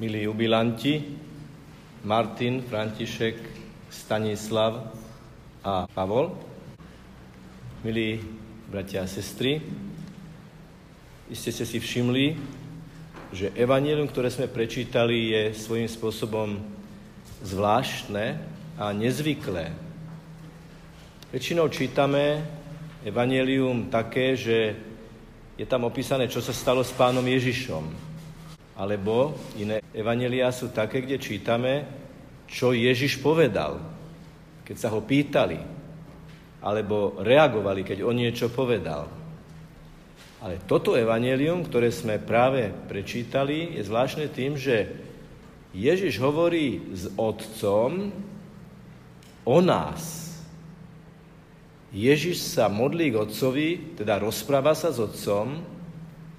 milí 0.00 0.24
jubilanti, 0.24 1.04
Martin, 2.08 2.64
František, 2.64 3.36
Stanislav 3.92 4.88
a 5.60 5.84
Pavol, 5.92 6.32
milí 7.84 8.16
bratia 8.72 9.04
a 9.04 9.06
sestry, 9.06 9.60
iste 11.28 11.52
ste 11.52 11.68
si 11.68 11.76
všimli, 11.76 12.32
že 13.36 13.52
evanílium, 13.52 14.08
ktoré 14.08 14.32
sme 14.32 14.48
prečítali, 14.48 15.36
je 15.36 15.42
svojím 15.52 15.84
spôsobom 15.84 16.56
zvláštne 17.44 18.40
a 18.80 18.96
nezvyklé. 18.96 19.68
Väčšinou 21.28 21.68
čítame 21.68 22.40
evanílium 23.04 23.92
také, 23.92 24.32
že 24.32 24.80
je 25.60 25.66
tam 25.68 25.84
opísané, 25.84 26.24
čo 26.24 26.40
sa 26.40 26.56
stalo 26.56 26.80
s 26.80 26.88
pánom 26.96 27.20
Ježišom, 27.20 28.09
alebo 28.80 29.36
iné 29.60 29.84
evanelia 29.92 30.48
sú 30.48 30.72
také, 30.72 31.04
kde 31.04 31.20
čítame, 31.20 31.84
čo 32.48 32.72
Ježiš 32.72 33.20
povedal, 33.20 33.76
keď 34.64 34.76
sa 34.80 34.88
ho 34.88 35.04
pýtali, 35.04 35.60
alebo 36.64 37.20
reagovali, 37.20 37.84
keď 37.84 38.00
on 38.00 38.16
niečo 38.16 38.48
povedal. 38.48 39.04
Ale 40.40 40.64
toto 40.64 40.96
evanelium, 40.96 41.68
ktoré 41.68 41.92
sme 41.92 42.16
práve 42.16 42.72
prečítali, 42.88 43.76
je 43.76 43.84
zvláštne 43.84 44.32
tým, 44.32 44.56
že 44.56 44.88
Ježiš 45.76 46.16
hovorí 46.16 46.80
s 46.96 47.12
Otcom 47.20 48.08
o 49.44 49.58
nás. 49.60 50.32
Ježiš 51.92 52.56
sa 52.56 52.72
modlí 52.72 53.12
k 53.12 53.20
Otcovi, 53.20 53.68
teda 54.00 54.16
rozpráva 54.16 54.72
sa 54.72 54.88
s 54.88 54.96
Otcom 54.96 55.60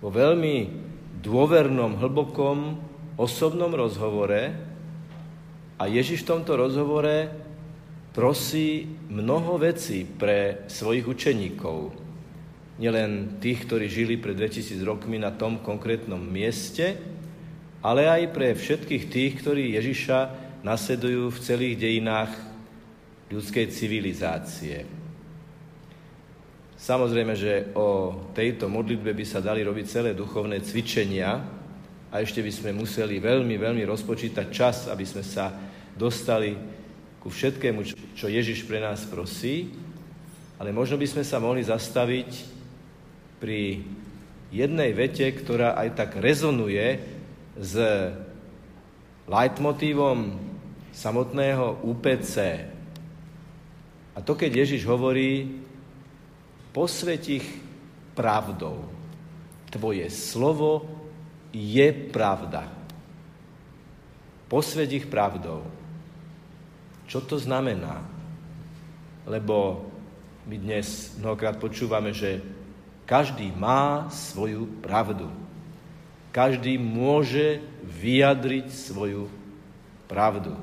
vo 0.02 0.09
veľmi 0.09 0.89
dôvernom, 1.21 2.02
hlbokom, 2.02 2.81
osobnom 3.16 3.70
rozhovore 3.70 4.57
a 5.77 5.84
Ježiš 5.85 6.25
v 6.25 6.30
tomto 6.38 6.57
rozhovore 6.57 7.30
prosí 8.11 8.89
mnoho 9.08 9.61
vecí 9.61 10.03
pre 10.03 10.66
svojich 10.67 11.05
učeníkov. 11.08 11.94
Nielen 12.81 13.38
tých, 13.38 13.69
ktorí 13.69 13.86
žili 13.86 14.17
pred 14.17 14.33
2000 14.33 14.81
rokmi 14.81 15.22
na 15.22 15.30
tom 15.31 15.61
konkrétnom 15.61 16.19
mieste, 16.19 16.97
ale 17.85 18.09
aj 18.09 18.33
pre 18.33 18.58
všetkých 18.58 19.03
tých, 19.09 19.33
ktorí 19.45 19.78
Ježiša 19.78 20.19
nasledujú 20.66 21.30
v 21.30 21.41
celých 21.41 21.75
dejinách 21.78 22.33
ľudskej 23.30 23.66
civilizácie. 23.69 25.00
Samozrejme, 26.82 27.38
že 27.38 27.70
o 27.78 28.18
tejto 28.34 28.66
modlitbe 28.66 29.14
by 29.14 29.22
sa 29.22 29.38
dali 29.38 29.62
robiť 29.62 29.86
celé 29.86 30.10
duchovné 30.18 30.66
cvičenia 30.66 31.38
a 32.10 32.16
ešte 32.18 32.42
by 32.42 32.50
sme 32.50 32.74
museli 32.74 33.22
veľmi, 33.22 33.54
veľmi 33.54 33.86
rozpočítať 33.86 34.50
čas, 34.50 34.90
aby 34.90 35.06
sme 35.06 35.22
sa 35.22 35.54
dostali 35.94 36.58
ku 37.22 37.30
všetkému, 37.30 37.86
čo 38.18 38.26
Ježiš 38.26 38.66
pre 38.66 38.82
nás 38.82 39.06
prosí, 39.06 39.70
ale 40.58 40.74
možno 40.74 40.98
by 40.98 41.06
sme 41.06 41.22
sa 41.22 41.38
mohli 41.38 41.62
zastaviť 41.62 42.50
pri 43.38 43.86
jednej 44.50 44.90
vete, 44.98 45.30
ktorá 45.38 45.78
aj 45.78 45.90
tak 45.94 46.18
rezonuje 46.18 46.98
s 47.62 47.78
leitmotívom 49.30 50.34
samotného 50.98 51.86
UPC. 51.86 52.66
A 54.18 54.20
to, 54.26 54.34
keď 54.34 54.66
Ježiš 54.66 54.82
hovorí, 54.90 55.62
posvet 56.72 57.23
ich 57.27 57.47
pravdou. 58.16 58.88
Tvoje 59.72 60.08
slovo 60.11 60.83
je 61.52 61.88
pravda. 62.11 62.67
Posvet 64.52 64.91
ich 64.91 65.08
pravdou. 65.08 65.63
Čo 67.08 67.23
to 67.23 67.39
znamená? 67.39 68.03
Lebo 69.28 69.88
my 70.47 70.55
dnes 70.59 71.16
mnohokrát 71.19 71.56
počúvame, 71.59 72.12
že 72.12 72.44
každý 73.07 73.51
má 73.56 74.12
svoju 74.12 74.67
pravdu. 74.84 75.28
Každý 76.31 76.79
môže 76.79 77.59
vyjadriť 77.84 78.72
svoju 78.72 79.28
pravdu. 80.07 80.56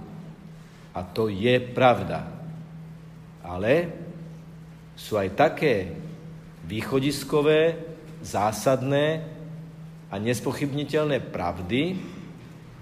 A 0.96 1.04
to 1.04 1.28
je 1.28 1.60
pravda. 1.60 2.24
Ale 3.44 3.92
sú 4.98 5.14
aj 5.14 5.38
také 5.38 5.94
východiskové, 6.66 7.78
zásadné 8.18 9.22
a 10.10 10.18
nespochybniteľné 10.18 11.22
pravdy, 11.30 11.94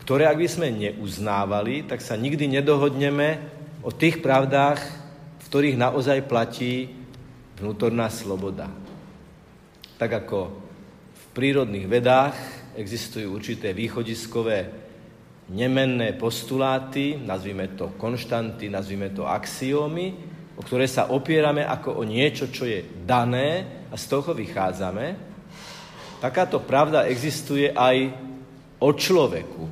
ktoré 0.00 0.24
ak 0.24 0.40
by 0.40 0.48
sme 0.48 0.68
neuznávali, 0.72 1.84
tak 1.84 2.00
sa 2.00 2.16
nikdy 2.16 2.48
nedohodneme 2.48 3.42
o 3.84 3.92
tých 3.92 4.24
pravdách, 4.24 4.80
v 5.42 5.44
ktorých 5.44 5.76
naozaj 5.76 6.24
platí 6.24 6.88
vnútorná 7.60 8.08
sloboda. 8.08 8.72
Tak 10.00 10.26
ako 10.26 10.40
v 11.12 11.24
prírodných 11.36 11.86
vedách 11.86 12.36
existujú 12.78 13.34
určité 13.34 13.76
východiskové 13.76 14.72
nemenné 15.52 16.14
postuláty, 16.18 17.18
nazvime 17.22 17.74
to 17.78 17.94
konštanty, 17.98 18.66
nazvime 18.66 19.14
to 19.14 19.26
axiómy, 19.26 20.35
o 20.56 20.60
ktoré 20.64 20.88
sa 20.88 21.12
opierame 21.12 21.60
ako 21.60 22.00
o 22.00 22.02
niečo, 22.02 22.48
čo 22.48 22.64
je 22.64 22.80
dané 23.04 23.84
a 23.92 23.94
z 24.00 24.04
toho 24.08 24.32
vychádzame, 24.32 25.06
takáto 26.18 26.64
pravda 26.64 27.04
existuje 27.04 27.68
aj 27.68 28.16
o 28.80 28.88
človeku. 28.92 29.64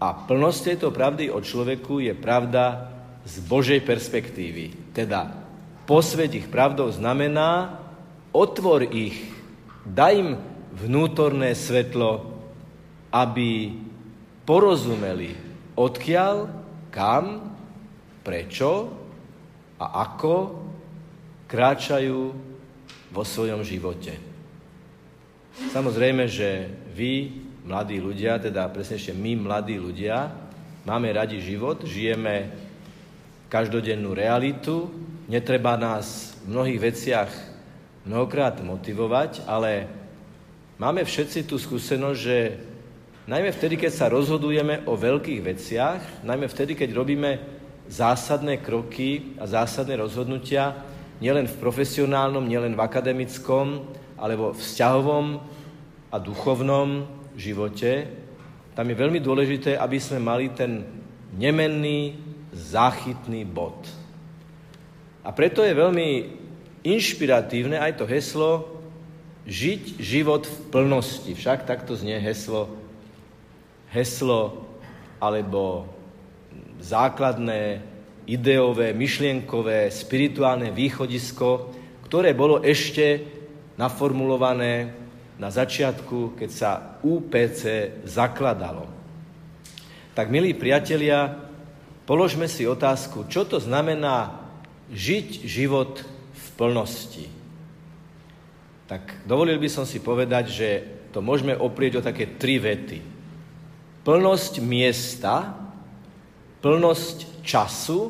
A 0.00 0.06
plnosť 0.12 0.60
tejto 0.72 0.88
pravdy 0.92 1.28
o 1.28 1.40
človeku 1.40 2.00
je 2.00 2.12
pravda 2.16 2.92
z 3.24 3.40
Božej 3.44 3.80
perspektívy. 3.84 4.92
Teda 4.92 5.32
posved 5.88 6.32
ich 6.32 6.48
pravdou 6.48 6.88
znamená 6.92 7.80
otvor 8.32 8.84
ich, 8.88 9.16
daj 9.84 10.12
im 10.16 10.30
vnútorné 10.74 11.52
svetlo, 11.56 12.32
aby 13.14 13.70
porozumeli, 14.44 15.32
odkiaľ, 15.78 16.34
kam, 16.90 17.54
prečo 18.26 19.03
a 19.78 20.06
ako 20.06 20.62
kráčajú 21.50 22.20
vo 23.14 23.22
svojom 23.22 23.62
živote. 23.62 24.18
Samozrejme, 25.70 26.26
že 26.26 26.66
vy, 26.94 27.30
mladí 27.62 28.02
ľudia, 28.02 28.42
teda 28.42 28.66
presnejšie 28.70 29.14
my, 29.14 29.32
mladí 29.38 29.78
ľudia, 29.78 30.34
máme 30.82 31.14
radi 31.14 31.38
život, 31.38 31.86
žijeme 31.86 32.50
každodennú 33.46 34.10
realitu, 34.18 34.90
netreba 35.30 35.78
nás 35.78 36.34
v 36.42 36.58
mnohých 36.58 36.80
veciach 36.90 37.30
mnohokrát 38.04 38.58
motivovať, 38.60 39.46
ale 39.46 39.86
máme 40.76 41.06
všetci 41.06 41.46
tú 41.46 41.56
skúsenosť, 41.56 42.18
že 42.18 42.38
najmä 43.30 43.54
vtedy, 43.54 43.78
keď 43.78 43.92
sa 43.94 44.06
rozhodujeme 44.10 44.84
o 44.90 44.98
veľkých 44.98 45.40
veciach, 45.40 46.26
najmä 46.26 46.50
vtedy, 46.50 46.74
keď 46.74 46.98
robíme 46.98 47.30
zásadné 47.88 48.60
kroky 48.60 49.36
a 49.36 49.44
zásadné 49.46 49.96
rozhodnutia 50.00 50.74
nielen 51.20 51.46
v 51.46 51.60
profesionálnom, 51.60 52.44
nielen 52.44 52.74
v 52.74 52.84
akademickom, 52.84 53.84
ale 54.18 54.34
vo 54.34 54.52
vzťahovom 54.56 55.26
a 56.10 56.16
duchovnom 56.18 57.06
živote. 57.34 58.08
Tam 58.74 58.86
je 58.90 58.96
veľmi 58.96 59.20
dôležité, 59.22 59.78
aby 59.78 59.98
sme 60.02 60.18
mali 60.18 60.50
ten 60.50 60.82
nemenný 61.34 62.18
záchytný 62.54 63.46
bod. 63.46 63.86
A 65.24 65.32
preto 65.32 65.64
je 65.64 65.74
veľmi 65.74 66.08
inšpiratívne 66.84 67.80
aj 67.80 67.96
to 67.98 68.04
heslo 68.04 68.74
žiť 69.48 70.00
život 70.00 70.44
v 70.44 70.56
plnosti. 70.72 71.32
Však 71.32 71.68
takto 71.68 71.96
znie 71.96 72.16
heslo, 72.20 72.68
heslo 73.92 74.68
alebo 75.20 75.88
základné 76.84 77.80
ideové, 78.28 78.92
myšlienkové, 78.92 79.88
spirituálne 79.88 80.68
východisko, 80.72 81.72
ktoré 82.04 82.36
bolo 82.36 82.60
ešte 82.60 83.24
naformulované 83.80 84.92
na 85.40 85.48
začiatku, 85.50 86.38
keď 86.38 86.50
sa 86.52 86.70
UPC 87.02 87.90
zakladalo. 88.06 88.86
Tak, 90.14 90.30
milí 90.30 90.54
priatelia, 90.54 91.34
položme 92.06 92.46
si 92.46 92.68
otázku, 92.68 93.26
čo 93.26 93.42
to 93.42 93.58
znamená 93.58 94.46
žiť 94.94 95.42
život 95.42 96.06
v 96.30 96.46
plnosti. 96.54 97.26
Tak 98.86 99.26
dovolil 99.26 99.58
by 99.58 99.68
som 99.72 99.82
si 99.88 99.98
povedať, 99.98 100.44
že 100.52 100.68
to 101.10 101.18
môžeme 101.18 101.56
oprieť 101.56 101.98
o 101.98 102.06
také 102.06 102.30
tri 102.38 102.62
vety. 102.62 103.00
Plnosť 104.06 104.60
miesta, 104.60 105.63
plnosť 106.64 107.44
času 107.44 108.08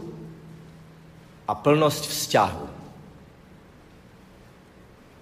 a 1.50 1.52
plnosť 1.58 2.02
vzťahu. 2.06 2.66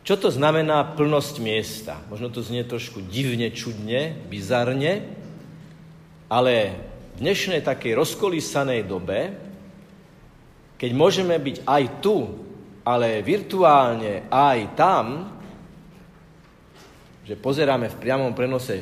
Čo 0.05 0.15
to 0.21 0.29
znamená 0.29 0.85
plnosť 0.93 1.41
miesta? 1.41 1.97
Možno 2.13 2.29
to 2.29 2.45
znie 2.45 2.61
trošku 2.69 3.01
divne, 3.09 3.49
čudne, 3.49 4.13
bizarne, 4.29 5.09
Ale 6.33 6.77
v 7.17 7.29
dnešnej 7.29 7.61
takej 7.61 7.93
rozkolísanej 7.93 8.89
dobe, 8.89 9.37
keď 10.81 10.91
môžeme 10.97 11.37
byť 11.37 11.57
aj 11.69 11.83
tu, 12.01 12.41
ale 12.89 13.21
virtuálne 13.21 14.29
aj 14.33 14.59
tam, 14.73 15.05
že 17.29 17.37
pozeráme 17.37 17.93
v 17.93 18.01
priamom 18.01 18.33
prenose 18.33 18.81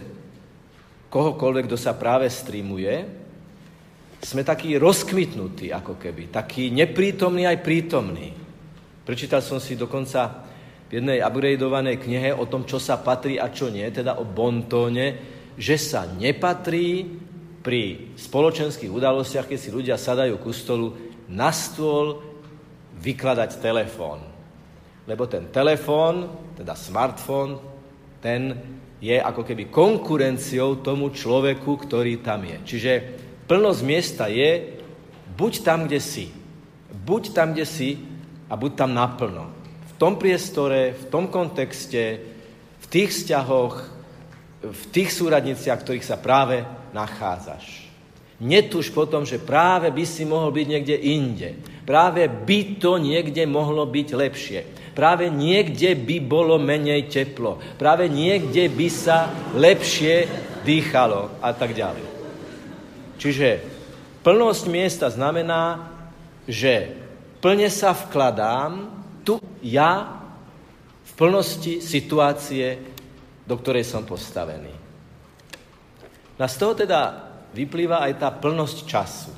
kohokoľvek, 1.11 1.67
kto 1.67 1.75
sa 1.75 1.93
práve 1.99 2.31
streamuje, 2.31 3.20
sme 4.21 4.45
takí 4.45 4.77
rozkmitnutí 4.77 5.73
ako 5.73 5.97
keby, 5.97 6.29
takí 6.29 6.69
neprítomní 6.69 7.49
aj 7.49 7.65
prítomní. 7.65 8.29
Prečítal 9.05 9.41
som 9.41 9.57
si 9.57 9.81
dokonca 9.81 10.45
v 10.93 11.01
jednej 11.01 11.25
upgradeovanej 11.25 12.03
knihe 12.05 12.31
o 12.37 12.45
tom, 12.45 12.69
čo 12.69 12.77
sa 12.77 13.01
patrí 13.01 13.41
a 13.41 13.49
čo 13.49 13.73
nie, 13.73 13.87
teda 13.89 14.21
o 14.21 14.25
bontóne, 14.29 15.17
že 15.57 15.81
sa 15.81 16.05
nepatrí 16.05 17.09
pri 17.61 18.13
spoločenských 18.17 18.93
udalostiach, 18.93 19.49
keď 19.49 19.59
si 19.61 19.71
ľudia 19.73 19.97
sadajú 19.97 20.41
ku 20.41 20.53
stolu, 20.53 20.97
na 21.31 21.55
stôl 21.55 22.21
vykladať 23.01 23.61
telefón. 23.63 24.21
Lebo 25.09 25.25
ten 25.31 25.49
telefón, 25.49 26.29
teda 26.59 26.77
smartfón, 26.77 27.61
ten 28.21 28.53
je 29.01 29.17
ako 29.17 29.49
keby 29.49 29.73
konkurenciou 29.73 30.85
tomu 30.85 31.09
človeku, 31.09 31.73
ktorý 31.89 32.21
tam 32.21 32.45
je. 32.45 32.59
Čiže 32.69 32.93
plnosť 33.51 33.83
miesta 33.83 34.31
je 34.31 34.79
buď 35.35 35.67
tam, 35.67 35.91
kde 35.91 35.99
si. 35.99 36.31
Buď 36.95 37.35
tam, 37.35 37.51
kde 37.51 37.67
si 37.67 37.99
a 38.47 38.55
buď 38.55 38.79
tam 38.79 38.95
naplno. 38.95 39.51
V 39.91 39.93
tom 39.99 40.15
priestore, 40.15 40.95
v 40.95 41.05
tom 41.11 41.27
kontexte, 41.27 42.23
v 42.79 42.87
tých 42.87 43.11
vzťahoch, 43.11 43.75
v 44.63 44.83
tých 44.95 45.11
súradniciach, 45.11 45.83
v 45.83 45.85
ktorých 45.91 46.07
sa 46.07 46.23
práve 46.23 46.63
nachádzaš. 46.95 47.91
Netuž 48.41 48.95
potom, 48.95 49.27
že 49.27 49.43
práve 49.43 49.91
by 49.91 50.05
si 50.07 50.23
mohol 50.25 50.55
byť 50.55 50.67
niekde 50.71 50.97
inde. 50.97 51.51
Práve 51.85 52.31
by 52.31 52.79
to 52.79 53.03
niekde 53.03 53.45
mohlo 53.51 53.85
byť 53.85 54.09
lepšie. 54.15 54.61
Práve 54.95 55.29
niekde 55.29 55.99
by 55.99 56.17
bolo 56.23 56.57
menej 56.57 57.11
teplo. 57.11 57.59
Práve 57.77 58.07
niekde 58.07 58.71
by 58.71 58.89
sa 58.89 59.29
lepšie 59.53 60.25
dýchalo 60.65 61.43
a 61.43 61.53
tak 61.53 61.77
ďalej. 61.77 62.20
Čiže 63.21 63.61
plnosť 64.25 64.65
miesta 64.73 65.13
znamená, 65.13 65.93
že 66.49 66.97
plne 67.45 67.69
sa 67.69 67.93
vkladám 67.93 68.89
tu 69.21 69.37
ja 69.61 70.25
v 71.05 71.11
plnosti 71.21 71.85
situácie, 71.85 72.81
do 73.45 73.61
ktorej 73.61 73.85
som 73.85 74.09
postavený. 74.09 74.73
No 76.41 76.49
z 76.49 76.57
toho 76.57 76.73
teda 76.73 77.29
vyplýva 77.53 78.01
aj 78.09 78.13
tá 78.17 78.33
plnosť 78.33 78.79
času. 78.89 79.33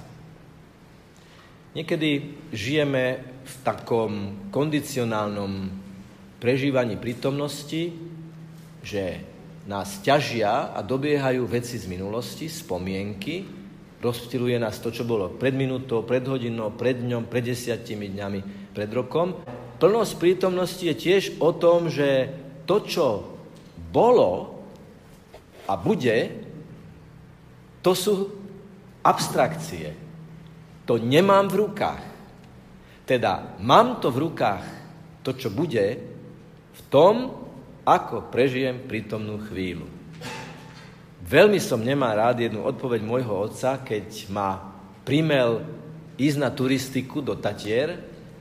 Niekedy 1.75 2.11
žijeme 2.55 3.05
v 3.43 3.55
takom 3.67 4.13
kondicionálnom 4.55 5.73
prežívaní 6.39 7.01
prítomnosti, 7.01 7.91
že 8.85 9.25
nás 9.67 9.99
ťažia 10.05 10.71
a 10.71 10.79
dobiehajú 10.85 11.43
veci 11.49 11.81
z 11.81 11.91
minulosti, 11.91 12.47
spomienky, 12.47 13.62
rozptiluje 14.03 14.59
nás 14.59 14.83
to, 14.83 14.91
čo 14.91 15.07
bolo 15.07 15.31
pred 15.31 15.55
minútou, 15.55 16.03
pred 16.03 16.27
hodinou, 16.27 16.75
pred 16.75 16.99
dňom, 16.99 17.31
pred 17.31 17.47
desiatimi 17.47 18.11
dňami, 18.11 18.41
pred 18.75 18.91
rokom. 18.91 19.39
Plnosť 19.79 20.13
prítomnosti 20.19 20.83
je 20.83 20.95
tiež 20.95 21.39
o 21.39 21.55
tom, 21.55 21.87
že 21.87 22.27
to, 22.67 22.83
čo 22.83 23.07
bolo 23.95 24.59
a 25.71 25.79
bude, 25.79 26.35
to 27.83 27.95
sú 27.95 28.15
abstrakcie. 29.07 29.95
To 30.91 30.99
nemám 30.99 31.47
v 31.47 31.67
rukách. 31.67 32.03
Teda 33.07 33.55
mám 33.63 34.03
to 34.03 34.11
v 34.11 34.31
rukách, 34.31 34.67
to, 35.23 35.31
čo 35.35 35.51
bude, 35.51 35.87
v 36.73 36.81
tom, 36.91 37.31
ako 37.87 38.31
prežijem 38.31 38.83
prítomnú 38.83 39.43
chvíľu. 39.47 40.02
Veľmi 41.23 41.63
som 41.63 41.79
nemá 41.79 42.11
rád 42.19 42.43
jednu 42.43 42.67
odpoveď 42.67 43.01
môjho 43.07 43.47
otca, 43.47 43.79
keď 43.79 44.27
ma 44.35 44.59
primel 45.07 45.63
ísť 46.19 46.39
na 46.39 46.51
turistiku 46.51 47.23
do 47.23 47.39
Tatier 47.39 47.95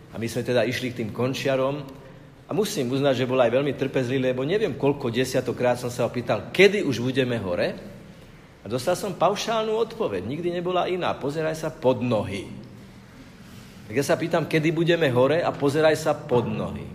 a 0.10 0.18
my 0.18 0.26
sme 0.26 0.42
teda 0.42 0.66
išli 0.66 0.90
k 0.90 1.06
tým 1.06 1.10
končiarom 1.14 1.86
a 2.46 2.52
musím 2.52 2.92
uznať, 2.92 3.24
že 3.24 3.30
bol 3.30 3.40
aj 3.40 3.54
veľmi 3.54 3.74
trpezlivý, 3.78 4.34
lebo 4.34 4.44
neviem, 4.44 4.76
koľko 4.76 5.14
desiatokrát 5.14 5.80
som 5.80 5.94
sa 5.94 6.10
opýtal, 6.10 6.52
kedy 6.52 6.84
už 6.84 7.00
budeme 7.00 7.38
hore 7.40 7.78
a 8.62 8.66
dostal 8.68 8.98
som 8.98 9.16
paušálnu 9.16 9.72
odpoveď, 9.72 10.26
nikdy 10.26 10.50
nebola 10.52 10.90
iná, 10.90 11.16
pozeraj 11.16 11.56
sa 11.56 11.70
pod 11.72 12.02
nohy. 12.04 12.50
Tak 13.88 13.94
ja 13.94 14.04
sa 14.04 14.20
pýtam, 14.20 14.50
kedy 14.50 14.74
budeme 14.74 15.08
hore 15.14 15.40
a 15.40 15.54
pozeraj 15.54 15.96
sa 15.96 16.18
pod 16.18 16.50
nohy. 16.50 16.88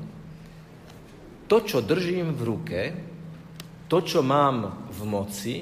To, 1.46 1.62
čo 1.62 1.78
držím 1.78 2.34
v 2.34 2.42
ruke, 2.42 2.80
to, 3.86 4.02
čo 4.02 4.20
mám 4.20 4.88
v 4.90 5.00
moci, 5.06 5.56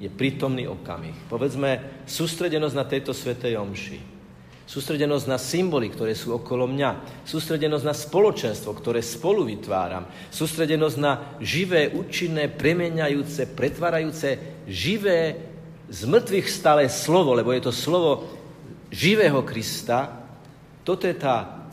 je 0.00 0.08
prítomný 0.08 0.64
okamih. 0.64 1.28
Povedzme, 1.28 2.02
sústredenosť 2.08 2.74
na 2.74 2.88
tejto 2.88 3.12
svetej 3.12 3.60
omši. 3.60 4.00
Sústredenosť 4.64 5.26
na 5.28 5.36
symboly, 5.36 5.90
ktoré 5.92 6.16
sú 6.16 6.32
okolo 6.32 6.64
mňa. 6.70 7.22
Sústredenosť 7.26 7.84
na 7.84 7.92
spoločenstvo, 7.92 8.70
ktoré 8.72 9.04
spolu 9.04 9.44
vytváram. 9.44 10.08
Sústredenosť 10.32 10.96
na 10.96 11.36
živé, 11.42 11.90
účinné, 11.92 12.48
premeniajúce, 12.48 13.50
pretvárajúce, 13.52 14.38
živé, 14.64 15.50
z 15.90 16.06
mŕtvych 16.06 16.46
stále 16.46 16.86
slovo, 16.86 17.34
lebo 17.34 17.50
je 17.50 17.66
to 17.66 17.74
slovo 17.74 18.30
živého 18.94 19.42
Krista, 19.42 20.22
toto 20.86 21.10
je 21.10 21.18
tá 21.18 21.66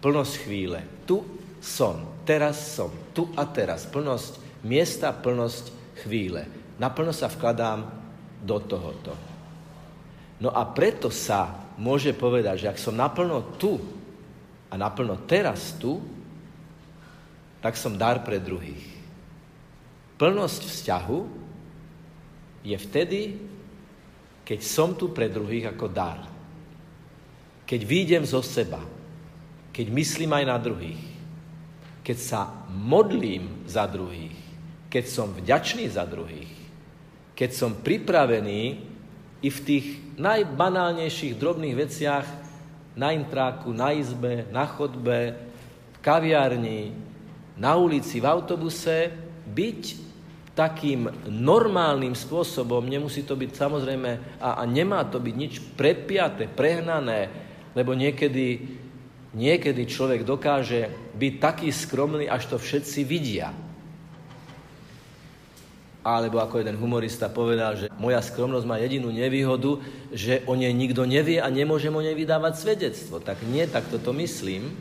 plnosť 0.00 0.34
chvíle. 0.48 0.80
Tu 1.04 1.20
som, 1.60 2.00
teraz 2.24 2.56
som, 2.76 2.88
tu 3.12 3.28
a 3.36 3.44
teraz. 3.44 3.84
Plnosť 3.84 4.64
miesta, 4.64 5.12
plnosť 5.12 5.68
chvíle. 6.00 6.48
Naplno 6.78 7.10
sa 7.10 7.26
vkladám 7.26 7.84
do 8.42 8.56
tohoto. 8.62 9.12
No 10.38 10.54
a 10.54 10.62
preto 10.70 11.10
sa 11.10 11.70
môže 11.78 12.14
povedať, 12.14 12.66
že 12.66 12.70
ak 12.70 12.78
som 12.78 12.94
naplno 12.94 13.58
tu 13.58 13.74
a 14.70 14.74
naplno 14.78 15.26
teraz 15.26 15.74
tu, 15.76 15.98
tak 17.58 17.74
som 17.74 17.98
dar 17.98 18.22
pre 18.22 18.38
druhých. 18.38 18.86
Plnosť 20.14 20.62
vzťahu 20.62 21.20
je 22.62 22.76
vtedy, 22.78 23.20
keď 24.46 24.60
som 24.62 24.94
tu 24.94 25.10
pre 25.10 25.26
druhých 25.26 25.74
ako 25.74 25.86
dar 25.90 26.38
keď 27.68 27.80
výjdem 27.84 28.24
zo 28.24 28.40
seba, 28.40 28.80
keď 29.76 29.86
myslím 29.92 30.32
aj 30.32 30.44
na 30.48 30.56
druhých, 30.56 31.04
keď 32.00 32.16
sa 32.16 32.40
modlím 32.72 33.68
za 33.68 33.84
druhých, 33.84 34.32
keď 34.88 35.04
som 35.04 35.36
vďačný 35.36 35.84
za 35.92 36.08
druhých, 36.08 36.48
keď 37.38 37.50
som 37.54 37.70
pripravený 37.70 38.62
i 39.38 39.48
v 39.48 39.60
tých 39.62 39.86
najbanálnejších 40.18 41.38
drobných 41.38 41.78
veciach 41.78 42.26
na 42.98 43.14
intráku, 43.14 43.70
na 43.70 43.94
izbe, 43.94 44.50
na 44.50 44.66
chodbe, 44.66 45.38
v 45.94 45.98
kaviarni, 46.02 46.90
na 47.54 47.78
ulici, 47.78 48.18
v 48.18 48.26
autobuse, 48.26 49.14
byť 49.54 49.82
takým 50.58 51.06
normálnym 51.30 52.18
spôsobom, 52.18 52.82
nemusí 52.82 53.22
to 53.22 53.38
byť 53.38 53.50
samozrejme, 53.54 54.42
a, 54.42 54.58
a 54.58 54.62
nemá 54.66 55.06
to 55.06 55.22
byť 55.22 55.34
nič 55.38 55.62
predpiaté, 55.78 56.50
prehnané, 56.50 57.30
lebo 57.78 57.94
niekedy, 57.94 58.66
niekedy 59.38 59.86
človek 59.86 60.26
dokáže 60.26 60.90
byť 61.14 61.32
taký 61.38 61.70
skromný, 61.70 62.26
až 62.26 62.50
to 62.50 62.58
všetci 62.58 63.06
vidia. 63.06 63.54
Alebo 66.08 66.40
ako 66.40 66.64
jeden 66.64 66.80
humorista 66.80 67.28
povedal, 67.28 67.76
že 67.76 67.92
moja 68.00 68.24
skromnosť 68.24 68.64
má 68.64 68.80
jedinú 68.80 69.12
nevýhodu, 69.12 69.76
že 70.08 70.40
o 70.48 70.56
nej 70.56 70.72
nikto 70.72 71.04
nevie 71.04 71.36
a 71.36 71.52
nemôžem 71.52 71.92
o 71.92 72.00
nej 72.00 72.16
vydávať 72.16 72.64
svedectvo. 72.64 73.20
Tak 73.20 73.44
nie, 73.44 73.68
tak 73.68 73.92
toto 73.92 74.16
myslím, 74.16 74.72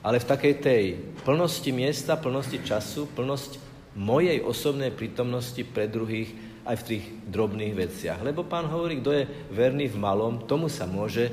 ale 0.00 0.16
v 0.16 0.28
takej 0.32 0.54
tej 0.64 0.84
plnosti 1.28 1.68
miesta, 1.76 2.16
plnosti 2.16 2.56
času, 2.64 3.04
plnosť 3.12 3.60
mojej 4.00 4.40
osobnej 4.40 4.88
prítomnosti 4.96 5.60
pre 5.60 5.84
druhých 5.92 6.32
aj 6.64 6.76
v 6.80 6.86
tých 6.88 7.04
drobných 7.28 7.76
veciach. 7.76 8.24
Lebo 8.24 8.40
pán 8.48 8.64
hovorí, 8.64 8.96
kto 9.04 9.12
je 9.12 9.28
verný 9.52 9.92
v 9.92 10.00
malom, 10.00 10.40
tomu 10.48 10.72
sa 10.72 10.88
môže 10.88 11.28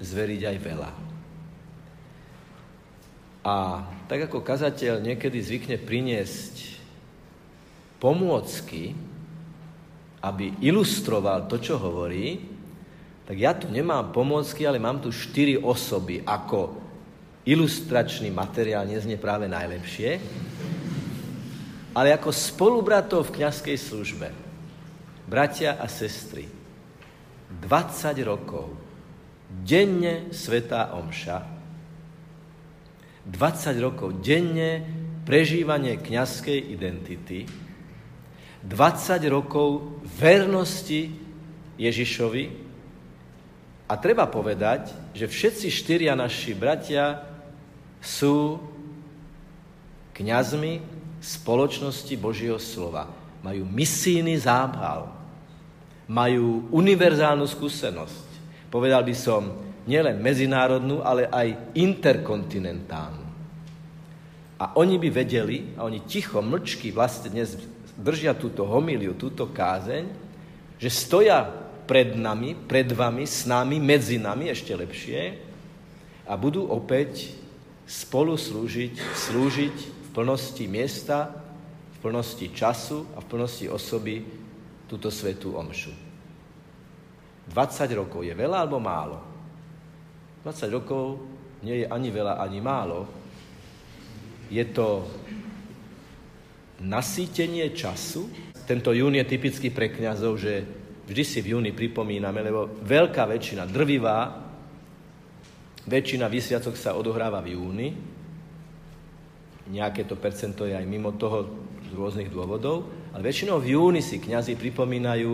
zveriť 0.00 0.40
aj 0.48 0.56
veľa. 0.56 0.90
A 3.44 3.84
tak 4.08 4.24
ako 4.24 4.40
kazateľ 4.40 5.04
niekedy 5.04 5.36
zvykne 5.44 5.76
priniesť 5.76 6.79
pomôcky, 8.00 8.96
aby 10.24 10.56
ilustroval 10.64 11.44
to, 11.46 11.60
čo 11.60 11.76
hovorí, 11.76 12.40
tak 13.28 13.36
ja 13.38 13.54
tu 13.54 13.70
nemám 13.70 14.10
pomôcky, 14.10 14.66
ale 14.66 14.82
mám 14.82 14.98
tu 14.98 15.14
štyri 15.14 15.54
osoby 15.54 16.24
ako 16.26 16.80
ilustračný 17.46 18.28
materiál, 18.34 18.88
neznie 18.88 19.16
práve 19.16 19.46
najlepšie, 19.46 20.10
ale 21.94 22.08
ako 22.10 22.34
spolubratov 22.34 23.30
v 23.30 23.40
kniazkej 23.40 23.78
službe. 23.78 24.28
bratia 25.30 25.78
a 25.78 25.86
sestry, 25.86 26.50
20 27.62 27.70
rokov, 28.26 28.74
denne 29.46 30.34
Svetá 30.34 30.90
Omša, 30.98 31.38
20 33.30 33.78
rokov 33.78 34.18
denne 34.18 34.82
prežívanie 35.22 36.02
kňazskej 36.02 36.58
identity, 36.74 37.46
20 38.60 39.24
rokov 39.32 40.00
vernosti 40.04 41.08
Ježišovi 41.80 42.44
a 43.88 43.92
treba 43.96 44.28
povedať, 44.28 44.92
že 45.16 45.26
všetci 45.26 45.66
štyria 45.72 46.12
naši 46.12 46.52
bratia 46.52 47.24
sú 47.98 48.60
kňazmi 50.14 50.78
spoločnosti 51.18 52.14
Božieho 52.20 52.60
slova. 52.60 53.08
Majú 53.40 53.64
misijný 53.64 54.36
zápal, 54.36 55.08
majú 56.04 56.68
univerzálnu 56.70 57.48
skúsenosť. 57.48 58.28
Povedal 58.68 59.00
by 59.00 59.14
som 59.16 59.56
nielen 59.88 60.20
medzinárodnú, 60.20 61.00
ale 61.00 61.26
aj 61.32 61.72
interkontinentálnu. 61.74 63.26
A 64.60 64.76
oni 64.76 65.00
by 65.00 65.08
vedeli, 65.08 65.72
a 65.80 65.88
oni 65.88 66.04
ticho, 66.04 66.44
mlčky 66.44 66.92
vlastne 66.92 67.32
dnes 67.32 67.56
držia 68.00 68.32
túto 68.32 68.64
homíliu, 68.64 69.12
túto 69.14 69.52
kázeň, 69.52 70.08
že 70.80 70.88
stoja 70.88 71.44
pred 71.84 72.16
nami, 72.16 72.56
pred 72.56 72.88
vami, 72.88 73.28
s 73.28 73.44
nami, 73.44 73.76
medzi 73.76 74.16
nami, 74.16 74.48
ešte 74.48 74.72
lepšie, 74.72 75.20
a 76.24 76.32
budú 76.38 76.64
opäť 76.70 77.36
spolu 77.84 78.38
slúžiť, 78.38 78.94
slúžiť 78.96 79.76
v 79.76 80.08
plnosti 80.14 80.64
miesta, 80.70 81.34
v 81.98 81.98
plnosti 81.98 82.46
času 82.54 83.02
a 83.12 83.20
v 83.20 83.26
plnosti 83.26 83.66
osoby 83.66 84.22
túto 84.86 85.10
svetú 85.10 85.58
omšu. 85.58 85.90
20 87.50 87.98
rokov 87.98 88.22
je 88.22 88.30
veľa 88.30 88.62
alebo 88.62 88.78
málo? 88.78 89.18
20 90.46 90.70
rokov 90.70 91.18
nie 91.66 91.84
je 91.84 91.86
ani 91.90 92.08
veľa, 92.14 92.38
ani 92.38 92.58
málo, 92.62 93.10
je 94.48 94.64
to 94.70 95.04
nasýtenie 96.80 97.70
času. 97.76 98.28
Tento 98.64 98.94
jún 98.96 99.18
je 99.18 99.24
typický 99.26 99.68
pre 99.68 99.92
kňazov, 99.92 100.40
že 100.40 100.64
vždy 101.10 101.24
si 101.26 101.38
v 101.42 101.58
júni 101.58 101.70
pripomíname, 101.74 102.40
lebo 102.40 102.70
veľká 102.86 103.26
väčšina, 103.26 103.66
drvivá, 103.66 104.18
väčšina 105.84 106.30
vysviacok 106.30 106.74
sa 106.78 106.94
odohráva 106.94 107.42
v 107.42 107.58
júni. 107.58 107.88
Nejaké 109.70 110.06
to 110.06 110.18
percento 110.18 110.66
je 110.66 110.74
aj 110.74 110.86
mimo 110.86 111.14
toho 111.14 111.46
z 111.90 111.92
rôznych 111.94 112.30
dôvodov, 112.30 112.86
ale 113.10 113.26
väčšinou 113.26 113.58
v 113.58 113.74
júni 113.74 114.02
si 114.02 114.22
kňazi 114.22 114.54
pripomínajú, 114.54 115.32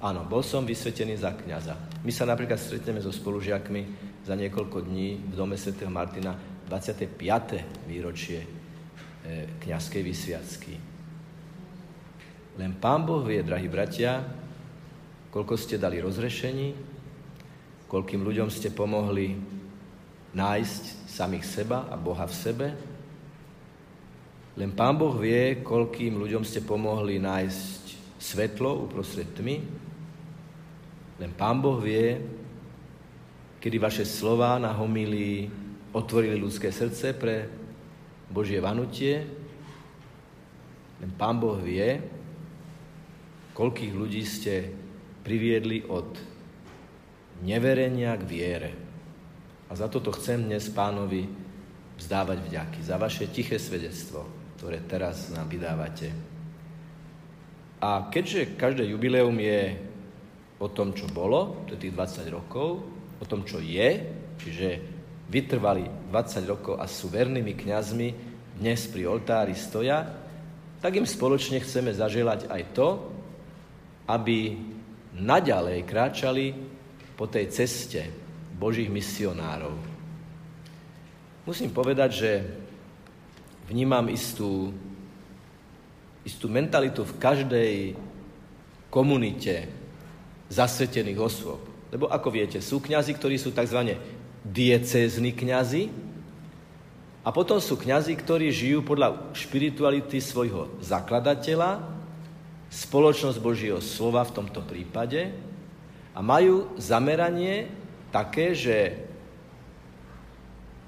áno, 0.00 0.20
bol 0.24 0.40
som 0.40 0.64
vysvetený 0.64 1.20
za 1.20 1.36
kňaza. 1.36 2.04
My 2.04 2.12
sa 2.12 2.24
napríklad 2.24 2.56
stretneme 2.56 3.04
so 3.04 3.12
spolužiakmi 3.12 3.82
za 4.24 4.32
niekoľko 4.36 4.88
dní 4.88 5.20
v 5.32 5.34
dome 5.36 5.60
svätého 5.60 5.92
Martina 5.92 6.32
25. 6.68 7.88
výročie 7.88 8.59
kniazkej 9.60 10.02
vysviacky. 10.02 10.74
Len 12.58 12.72
Pán 12.76 13.06
Boh 13.06 13.24
vie, 13.24 13.40
drahí 13.40 13.70
bratia, 13.70 14.20
koľko 15.30 15.54
ste 15.54 15.80
dali 15.80 16.02
rozrešení, 16.02 16.74
koľkým 17.86 18.20
ľuďom 18.26 18.48
ste 18.50 18.74
pomohli 18.74 19.38
nájsť 20.34 21.08
samých 21.08 21.46
seba 21.46 21.88
a 21.88 21.96
Boha 21.96 22.26
v 22.26 22.34
sebe. 22.34 22.66
Len 24.58 24.70
Pán 24.74 24.98
Boh 24.98 25.14
vie, 25.14 25.62
koľkým 25.62 26.18
ľuďom 26.18 26.42
ste 26.42 26.60
pomohli 26.60 27.22
nájsť 27.22 27.82
svetlo 28.18 28.86
uprostred 28.86 29.30
tmy. 29.32 29.62
Len 31.22 31.32
Pán 31.36 31.62
Boh 31.62 31.78
vie, 31.78 32.18
kedy 33.60 33.76
vaše 33.78 34.04
slova 34.04 34.58
na 34.58 34.72
homilii 34.74 35.48
otvorili 35.92 36.36
ľudské 36.38 36.72
srdce 36.72 37.12
pre 37.16 37.59
Božie 38.30 38.62
vanutie. 38.62 39.26
Len 41.02 41.10
Pán 41.18 41.42
Boh 41.42 41.58
vie, 41.58 41.98
koľkých 43.52 43.92
ľudí 43.92 44.22
ste 44.22 44.70
priviedli 45.26 45.84
od 45.90 46.14
neverenia 47.42 48.14
k 48.16 48.24
viere. 48.24 48.72
A 49.70 49.74
za 49.74 49.90
toto 49.90 50.14
chcem 50.14 50.46
dnes 50.46 50.70
pánovi 50.70 51.26
vzdávať 52.00 52.38
vďaky, 52.46 52.80
za 52.80 52.96
vaše 52.96 53.28
tiché 53.28 53.60
svedectvo, 53.60 54.24
ktoré 54.56 54.80
teraz 54.88 55.28
nám 55.34 55.50
vydávate. 55.50 56.08
A 57.80 58.12
keďže 58.12 58.56
každé 58.60 58.88
jubileum 58.92 59.36
je 59.40 59.76
o 60.60 60.68
tom, 60.68 60.92
čo 60.92 61.08
bolo, 61.08 61.64
to 61.64 61.76
je 61.76 61.88
tých 61.88 61.96
20 61.96 62.28
rokov, 62.28 62.84
o 63.20 63.24
tom, 63.24 63.44
čo 63.44 63.60
je, 63.60 63.88
čiže 64.40 64.99
vytrvali 65.30 66.10
20 66.10 66.50
rokov 66.50 66.74
a 66.82 66.90
sú 66.90 67.06
vernými 67.06 67.54
kňazmi, 67.54 68.08
dnes 68.58 68.90
pri 68.90 69.06
oltári 69.06 69.54
stoja, 69.54 70.04
tak 70.82 70.98
im 70.98 71.06
spoločne 71.06 71.62
chceme 71.62 71.94
zaželať 71.94 72.50
aj 72.50 72.62
to, 72.74 72.88
aby 74.10 74.58
naďalej 75.16 75.86
kráčali 75.86 76.52
po 77.14 77.30
tej 77.30 77.46
ceste 77.54 78.10
Božích 78.58 78.90
misionárov. 78.90 79.72
Musím 81.46 81.70
povedať, 81.72 82.10
že 82.12 82.30
vnímam 83.70 84.10
istú, 84.10 84.74
istú 86.26 86.50
mentalitu 86.50 87.06
v 87.06 87.16
každej 87.16 87.72
komunite 88.90 89.70
zasvetených 90.50 91.20
osôb. 91.22 91.62
Lebo 91.94 92.10
ako 92.10 92.28
viete, 92.28 92.58
sú 92.58 92.82
kňazi, 92.82 93.14
ktorí 93.16 93.38
sú 93.38 93.54
tzv 93.54 93.96
diecézni 94.44 95.36
kňazi 95.36 95.92
a 97.20 97.28
potom 97.28 97.60
sú 97.60 97.76
kňazi, 97.76 98.16
ktorí 98.16 98.48
žijú 98.48 98.80
podľa 98.80 99.36
špirituality 99.36 100.18
svojho 100.24 100.80
zakladateľa, 100.80 101.84
spoločnosť 102.70 103.38
Božieho 103.42 103.82
slova 103.82 104.24
v 104.24 104.34
tomto 104.40 104.64
prípade 104.64 105.28
a 106.16 106.20
majú 106.24 106.72
zameranie 106.80 107.68
také, 108.08 108.56
že 108.56 109.06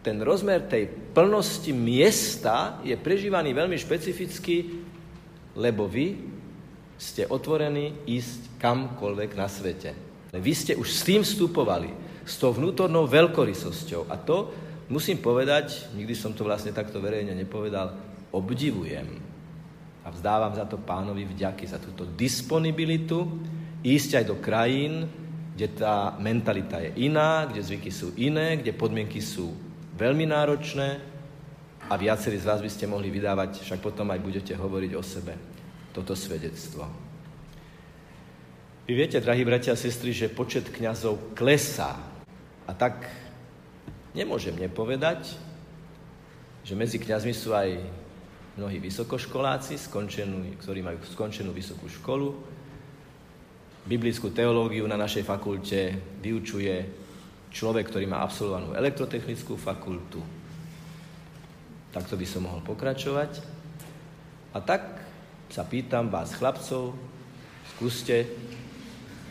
ten 0.02 0.18
rozmer 0.18 0.66
tej 0.66 0.90
plnosti 1.14 1.70
miesta 1.70 2.82
je 2.82 2.96
prežívaný 2.98 3.54
veľmi 3.54 3.78
špecificky, 3.78 4.82
lebo 5.54 5.86
vy 5.86 6.18
ste 6.98 7.28
otvorení 7.28 8.02
ísť 8.08 8.58
kamkoľvek 8.58 9.30
na 9.38 9.46
svete. 9.46 9.94
Vy 10.32 10.52
ste 10.54 10.72
už 10.74 10.88
s 10.90 11.02
tým 11.06 11.22
vstupovali 11.22 12.11
s 12.22 12.38
tou 12.38 12.54
vnútornou 12.54 13.06
veľkorysosťou. 13.10 14.08
A 14.10 14.16
to, 14.18 14.50
musím 14.88 15.18
povedať, 15.18 15.92
nikdy 15.94 16.14
som 16.14 16.32
to 16.32 16.46
vlastne 16.46 16.74
takto 16.74 17.02
verejne 17.02 17.34
nepovedal, 17.34 17.94
obdivujem. 18.32 19.08
A 20.02 20.10
vzdávam 20.10 20.54
za 20.54 20.66
to 20.66 20.82
pánovi 20.82 21.26
vďaky, 21.26 21.64
za 21.66 21.78
túto 21.78 22.06
disponibilitu, 22.06 23.26
ísť 23.82 24.22
aj 24.22 24.24
do 24.26 24.36
krajín, 24.38 25.06
kde 25.54 25.68
tá 25.78 26.16
mentalita 26.18 26.80
je 26.80 27.06
iná, 27.06 27.46
kde 27.46 27.62
zvyky 27.62 27.90
sú 27.92 28.16
iné, 28.18 28.58
kde 28.58 28.72
podmienky 28.72 29.20
sú 29.20 29.52
veľmi 29.94 30.26
náročné 30.26 31.12
a 31.86 31.94
viacerí 31.98 32.40
z 32.40 32.48
vás 32.48 32.64
by 32.64 32.70
ste 32.72 32.88
mohli 32.88 33.12
vydávať, 33.12 33.60
však 33.60 33.84
potom 33.84 34.08
aj 34.10 34.24
budete 34.24 34.56
hovoriť 34.56 34.92
o 34.96 35.02
sebe, 35.04 35.34
toto 35.92 36.16
svedectvo. 36.16 36.88
Vy 38.88 38.92
viete, 38.98 39.22
drahí 39.22 39.46
bratia 39.46 39.76
a 39.76 39.78
sestry, 39.78 40.10
že 40.10 40.32
počet 40.32 40.72
kňazov 40.72 41.36
klesá 41.38 42.11
a 42.66 42.72
tak 42.72 43.10
nemôžem 44.14 44.54
nepovedať, 44.54 45.34
že 46.62 46.78
medzi 46.78 47.02
kňazmi 47.02 47.34
sú 47.34 47.56
aj 47.56 47.74
mnohí 48.54 48.78
vysokoškoláci, 48.78 49.80
skončenú, 49.80 50.54
ktorí 50.60 50.84
majú 50.84 51.00
skončenú 51.02 51.50
vysokú 51.50 51.88
školu. 51.88 52.36
Biblickú 53.82 54.30
teológiu 54.30 54.86
na 54.86 54.94
našej 54.94 55.26
fakulte 55.26 55.96
vyučuje 56.22 56.86
človek, 57.50 57.90
ktorý 57.90 58.06
má 58.06 58.22
absolvovanú 58.22 58.78
elektrotechnickú 58.78 59.58
fakultu. 59.58 60.22
Takto 61.90 62.14
by 62.14 62.26
som 62.28 62.46
mohol 62.46 62.62
pokračovať. 62.62 63.42
A 64.54 64.60
tak 64.62 65.02
sa 65.52 65.66
pýtam 65.66 66.08
vás, 66.08 66.32
chlapcov, 66.32 66.96
skúste 67.76 68.28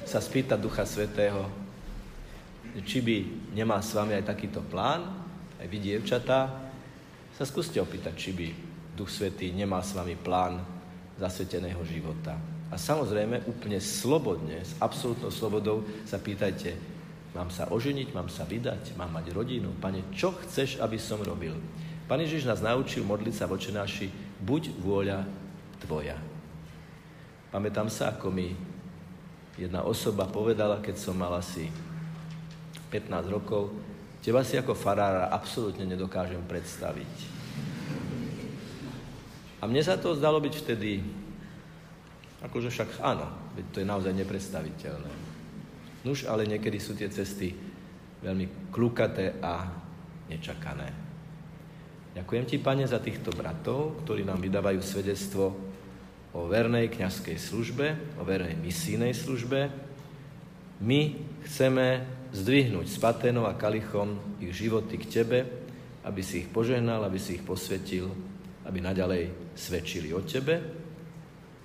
sa 0.05 0.19
spýtať 0.19 0.59
Ducha 0.59 0.85
Svetého, 0.85 1.47
či 2.79 3.03
by 3.03 3.17
nemal 3.51 3.83
s 3.83 3.91
vami 3.91 4.15
aj 4.15 4.31
takýto 4.31 4.63
plán, 4.63 5.03
aj 5.59 5.67
vy, 5.67 5.77
dievčatá, 5.83 6.47
sa 7.35 7.43
skúste 7.43 7.83
opýtať, 7.83 8.13
či 8.15 8.31
by 8.31 8.47
Duch 8.95 9.11
Svetý 9.11 9.51
nemal 9.51 9.83
s 9.83 9.91
vami 9.91 10.15
plán 10.15 10.61
zasveteného 11.19 11.83
života. 11.83 12.39
A 12.71 12.79
samozrejme, 12.79 13.43
úplne 13.51 13.83
slobodne, 13.83 14.63
s 14.63 14.79
absolútnou 14.79 15.27
slobodou 15.27 15.83
sa 16.07 16.17
pýtajte, 16.17 16.71
mám 17.35 17.51
sa 17.51 17.67
oženiť, 17.67 18.15
mám 18.15 18.31
sa 18.31 18.47
vydať, 18.47 18.95
mám 18.95 19.11
mať 19.11 19.35
rodinu. 19.35 19.75
Pane, 19.75 20.07
čo 20.15 20.31
chceš, 20.47 20.79
aby 20.79 20.95
som 20.95 21.19
robil? 21.19 21.55
Pane 22.07 22.23
Ježiš 22.27 22.47
nás 22.47 22.63
naučil 22.63 23.03
modliť 23.03 23.35
sa 23.35 23.45
voči 23.47 23.75
naši, 23.75 24.07
buď 24.39 24.71
vôľa 24.79 25.19
Tvoja. 25.81 26.15
Pamätám 27.51 27.91
sa, 27.91 28.15
ako 28.15 28.31
mi 28.31 28.53
jedna 29.59 29.83
osoba 29.83 30.29
povedala, 30.29 30.79
keď 30.79 30.95
som 30.95 31.17
mal 31.17 31.35
asi 31.35 31.67
15 32.91 33.31
rokov, 33.31 33.71
teba 34.19 34.43
si 34.43 34.59
ako 34.59 34.75
farára 34.75 35.31
absolútne 35.31 35.87
nedokážem 35.87 36.43
predstaviť. 36.45 37.15
A 39.61 39.69
mne 39.69 39.81
sa 39.81 39.95
to 39.95 40.17
zdalo 40.17 40.43
byť 40.43 40.53
vtedy, 40.59 41.01
akože 42.43 42.69
však 42.69 42.99
áno, 42.99 43.29
to 43.71 43.79
je 43.79 43.87
naozaj 43.87 44.11
nepredstaviteľné. 44.11 45.13
Nuž, 46.03 46.25
ale 46.25 46.49
niekedy 46.49 46.81
sú 46.81 46.97
tie 46.97 47.07
cesty 47.07 47.53
veľmi 48.25 48.73
klukaté 48.73 49.37
a 49.39 49.69
nečakané. 50.29 50.89
Ďakujem 52.11 52.45
ti, 52.49 52.57
Pane, 52.59 52.83
za 52.89 52.99
týchto 52.99 53.31
bratov, 53.31 54.03
ktorí 54.03 54.27
nám 54.27 54.43
vydávajú 54.43 54.81
svedectvo 54.83 55.55
o 56.31 56.47
vernej 56.47 56.91
kňazskej 56.91 57.37
službe, 57.39 57.87
o 58.19 58.23
vernej 58.27 58.55
misijnej 58.59 59.15
službe. 59.15 59.71
My 60.81 61.13
chceme 61.45 62.01
zdvihnúť 62.33 62.89
s 62.89 62.97
paténou 62.97 63.45
a 63.45 63.53
kalichom 63.53 64.17
ich 64.41 64.49
životy 64.49 64.97
k 64.97 65.21
Tebe, 65.21 65.39
aby 66.01 66.25
si 66.25 66.41
ich 66.41 66.49
požehnal, 66.49 67.05
aby 67.05 67.21
si 67.21 67.37
ich 67.37 67.45
posvetil, 67.45 68.09
aby 68.65 68.81
naďalej 68.81 69.53
svedčili 69.53 70.09
o 70.09 70.25
Tebe 70.25 70.57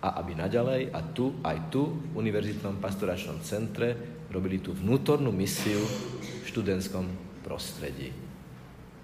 a 0.04 0.20
aby 0.20 0.37
naďalej 0.37 0.92
a 0.92 1.00
tu, 1.16 1.40
aj 1.40 1.73
tu 1.73 1.96
v 2.12 2.20
Univerzitnom 2.20 2.76
pastoračnom 2.76 3.40
centre 3.40 4.20
robili 4.28 4.61
tú 4.61 4.76
vnútornú 4.76 5.32
misiu 5.32 5.80
v 5.80 6.44
študentskom 6.44 7.08
prostredí. 7.40 8.12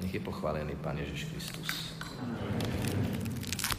Nech 0.04 0.12
je 0.12 0.20
pochválený 0.20 0.76
Pán 0.76 1.00
Ježiš 1.00 1.30
Kristus. 1.32 1.96
Amen. 2.20 3.21